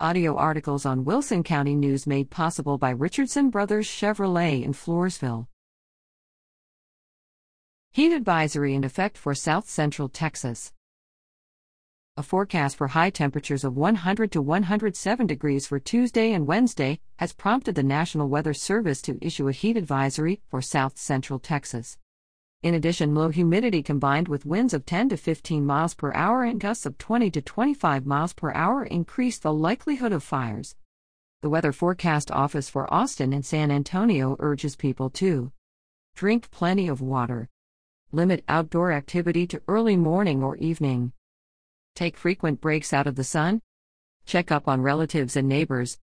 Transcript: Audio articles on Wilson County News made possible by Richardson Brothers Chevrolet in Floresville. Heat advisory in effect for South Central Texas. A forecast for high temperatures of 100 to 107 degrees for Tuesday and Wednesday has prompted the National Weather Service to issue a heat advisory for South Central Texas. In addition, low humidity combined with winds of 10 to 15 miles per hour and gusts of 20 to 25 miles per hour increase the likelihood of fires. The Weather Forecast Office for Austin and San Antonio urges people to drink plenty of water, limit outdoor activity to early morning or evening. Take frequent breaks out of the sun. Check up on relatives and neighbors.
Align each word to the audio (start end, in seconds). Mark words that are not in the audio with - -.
Audio 0.00 0.34
articles 0.34 0.84
on 0.84 1.04
Wilson 1.04 1.44
County 1.44 1.76
News 1.76 2.04
made 2.04 2.28
possible 2.28 2.78
by 2.78 2.90
Richardson 2.90 3.48
Brothers 3.48 3.86
Chevrolet 3.86 4.64
in 4.64 4.72
Floresville. 4.72 5.46
Heat 7.92 8.12
advisory 8.12 8.74
in 8.74 8.82
effect 8.82 9.16
for 9.16 9.36
South 9.36 9.68
Central 9.68 10.08
Texas. 10.08 10.72
A 12.16 12.24
forecast 12.24 12.76
for 12.76 12.88
high 12.88 13.10
temperatures 13.10 13.62
of 13.62 13.76
100 13.76 14.32
to 14.32 14.42
107 14.42 15.28
degrees 15.28 15.68
for 15.68 15.78
Tuesday 15.78 16.32
and 16.32 16.48
Wednesday 16.48 16.98
has 17.18 17.32
prompted 17.32 17.76
the 17.76 17.84
National 17.84 18.28
Weather 18.28 18.52
Service 18.52 19.00
to 19.02 19.16
issue 19.22 19.46
a 19.46 19.52
heat 19.52 19.76
advisory 19.76 20.40
for 20.48 20.60
South 20.60 20.98
Central 20.98 21.38
Texas. 21.38 21.98
In 22.64 22.72
addition, 22.72 23.14
low 23.14 23.28
humidity 23.28 23.82
combined 23.82 24.26
with 24.26 24.46
winds 24.46 24.72
of 24.72 24.86
10 24.86 25.10
to 25.10 25.18
15 25.18 25.66
miles 25.66 25.92
per 25.92 26.14
hour 26.14 26.44
and 26.44 26.58
gusts 26.58 26.86
of 26.86 26.96
20 26.96 27.30
to 27.32 27.42
25 27.42 28.06
miles 28.06 28.32
per 28.32 28.54
hour 28.54 28.84
increase 28.84 29.38
the 29.38 29.52
likelihood 29.52 30.12
of 30.12 30.22
fires. 30.22 30.74
The 31.42 31.50
Weather 31.50 31.72
Forecast 31.72 32.30
Office 32.30 32.70
for 32.70 32.90
Austin 32.90 33.34
and 33.34 33.44
San 33.44 33.70
Antonio 33.70 34.36
urges 34.38 34.76
people 34.76 35.10
to 35.10 35.52
drink 36.16 36.50
plenty 36.50 36.88
of 36.88 37.02
water, 37.02 37.50
limit 38.12 38.42
outdoor 38.48 38.92
activity 38.92 39.46
to 39.48 39.60
early 39.68 39.98
morning 39.98 40.42
or 40.42 40.56
evening. 40.56 41.12
Take 41.94 42.16
frequent 42.16 42.62
breaks 42.62 42.94
out 42.94 43.06
of 43.06 43.16
the 43.16 43.24
sun. 43.24 43.60
Check 44.24 44.50
up 44.50 44.66
on 44.68 44.80
relatives 44.80 45.36
and 45.36 45.46
neighbors. 45.46 45.98